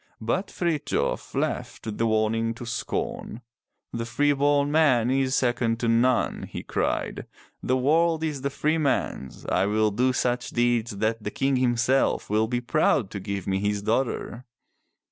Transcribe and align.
But 0.19 0.47
Frithjof 0.49 1.35
laughed 1.35 1.99
the 1.99 2.07
warning 2.07 2.55
to 2.55 2.65
scorn. 2.65 3.41
"The 3.93 4.07
free 4.07 4.33
born 4.33 4.71
man 4.71 5.11
is 5.11 5.35
second 5.35 5.79
to 5.81 5.87
none," 5.87 6.47
he 6.51 6.63
cried. 6.63 7.27
"The 7.61 7.77
world 7.77 8.23
is 8.23 8.41
the 8.41 8.49
freeman's. 8.49 9.45
I 9.45 9.67
will 9.67 9.91
do 9.91 10.11
such 10.11 10.49
deeds 10.49 10.97
that 10.97 11.23
the 11.23 11.29
King 11.29 11.57
himself 11.57 12.31
will 12.31 12.47
be 12.47 12.61
proud 12.61 13.11
to 13.11 13.19
give 13.19 13.45
me 13.45 13.59
his 13.59 13.83
daughter." 13.83 14.45